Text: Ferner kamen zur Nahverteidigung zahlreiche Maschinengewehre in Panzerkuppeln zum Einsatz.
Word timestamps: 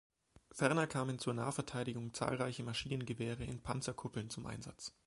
Ferner 0.51 0.87
kamen 0.87 1.19
zur 1.19 1.35
Nahverteidigung 1.35 2.15
zahlreiche 2.15 2.63
Maschinengewehre 2.63 3.43
in 3.43 3.61
Panzerkuppeln 3.61 4.31
zum 4.31 4.47
Einsatz. 4.47 4.95